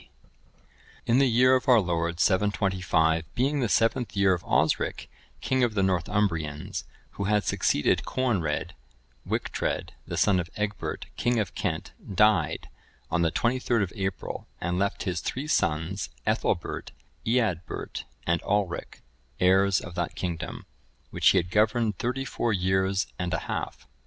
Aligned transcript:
D.] 0.01 0.09
In 1.05 1.19
the 1.19 1.29
year 1.29 1.55
of 1.55 1.69
our 1.69 1.79
Lord 1.79 2.19
725, 2.19 3.23
being 3.35 3.59
the 3.59 3.69
seventh 3.69 4.15
year 4.15 4.33
of 4.33 4.41
Osric,(996) 4.43 5.07
king 5.41 5.63
of 5.63 5.75
the 5.75 5.83
Northumbrians, 5.83 6.85
who 7.11 7.25
had 7.25 7.43
succeeded 7.43 8.03
Coenred, 8.03 8.71
Wictred,(997) 9.27 9.89
the 10.07 10.17
son 10.17 10.39
of 10.39 10.49
Egbert, 10.55 11.05
king 11.17 11.39
of 11.39 11.53
Kent, 11.53 11.91
died 12.15 12.67
on 13.11 13.21
the 13.21 13.31
23rd 13.31 13.83
of 13.83 13.93
April, 13.95 14.47
and 14.59 14.79
left 14.79 15.03
his 15.03 15.21
three 15.21 15.45
sons, 15.45 16.09
Ethelbert, 16.25 16.93
Eadbert, 17.23 18.05
and 18.25 18.41
Alric,(998) 18.41 19.01
heirs 19.39 19.79
of 19.81 19.93
that 19.93 20.15
kingdom, 20.15 20.65
which 21.11 21.29
he 21.29 21.37
had 21.37 21.51
governed 21.51 21.99
thirty 21.99 22.25
four 22.25 22.51
years 22.51 23.05
and 23.19 23.35
a 23.35 23.39
half. 23.45 23.85